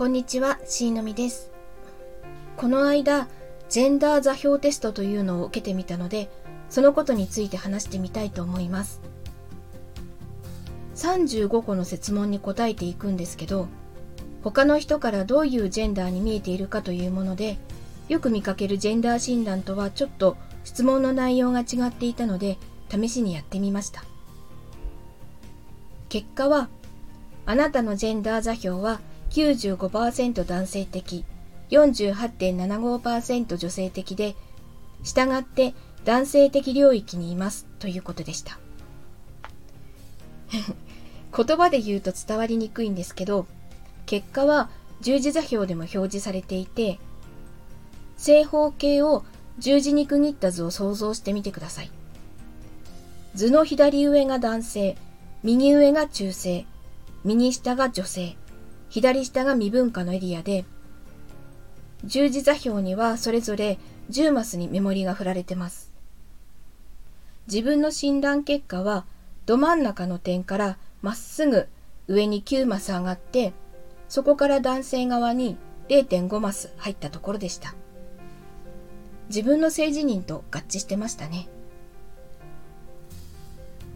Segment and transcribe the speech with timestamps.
[0.00, 1.50] こんにちは、しのみです。
[2.56, 3.28] この間、
[3.68, 6.30] ジェンダー座標テストというのを受けてみたので、
[6.70, 9.02] そのことについて話してみたいと思います。
[10.94, 13.68] 35個の設問に答えていくんですけど、
[14.42, 17.58] 他の人からどういうジェンダーに見えているかというもので、
[18.08, 22.56] よく見かけるジェンダー診断とはちょっと質問の内容が違っていたので、
[22.90, 24.02] 試しにやってみました。
[26.08, 26.70] 結果は、
[27.44, 31.24] あなたのジェンダー座標は95%男性的、
[31.70, 34.34] 48.75%女性的で、
[35.02, 38.58] 従って男性的領域にいますということでした。
[41.36, 43.46] 言葉で言うと伝わりにくいんですけど、
[44.06, 44.70] 結果は
[45.00, 46.98] 十字座標でも表示されていて、
[48.16, 49.24] 正方形を
[49.58, 51.90] 十字に区切った図を想像してみてください。
[53.34, 54.96] 図の左上が男性、
[55.42, 56.66] 右上が中性、
[57.24, 58.36] 右下が女性、
[58.90, 60.64] 左下が未分化のエリアで、
[62.04, 63.78] 十字座標にはそれぞれ
[64.10, 65.92] 10マスにメモリが振られてます。
[67.46, 69.06] 自分の診断結果は、
[69.46, 71.68] ど真ん中の点からまっすぐ
[72.08, 73.52] 上に9マス上がって、
[74.08, 75.56] そこから男性側に
[75.88, 77.74] 0.5マス入ったところでした。
[79.28, 81.48] 自分の性自認と合致してましたね。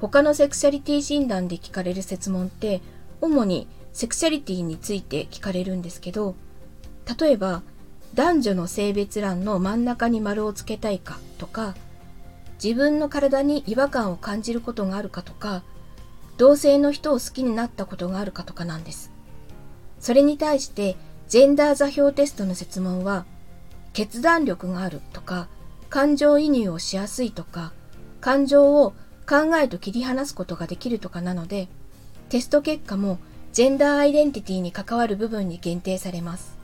[0.00, 2.80] 他のセクシャリティ診断で聞かれる設問って、
[3.20, 6.34] 主にセクシャリティについて聞かれるんですけど、
[7.18, 7.62] 例えば、
[8.14, 11.74] 男女の性別欄の真ん中に丸をつけたいかとか、
[12.62, 15.62] 自分の体に違和感を感じることがあるかとか、
[16.36, 19.10] 同性の人を好きになったことがあるかとかなんです。
[19.98, 20.96] それに対して、
[21.28, 23.24] ジェンダー座標テストの設問は、
[23.92, 25.48] 決断力があるとか、
[25.88, 27.72] 感情移入をしやすいとか、
[28.20, 28.94] 感情を
[29.28, 31.68] 考えと切り離すことができるとかなので、
[32.28, 33.18] テスト結果も
[33.52, 36.56] ジェンダーアイデンティティに関わる部分に限定されます。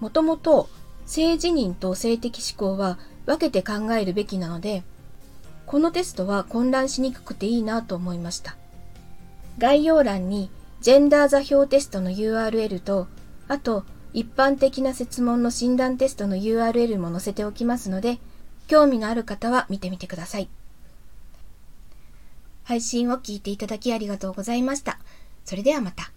[0.00, 0.68] もともと
[1.06, 4.82] 性自認と性的思考は分けて考えるべきなので、
[5.66, 8.56] このテストは混乱しにくくていいなと思いました。
[9.58, 13.06] 概要欄にジェンダー座標テストの URL と、
[13.48, 18.18] あと一般的な設問の診断テストの URL も載せておきますので、
[18.66, 20.48] 興味のある方は見てみてください。
[22.64, 24.98] 配信を聞いていただきありがとうございました。
[25.44, 26.10] それではまた。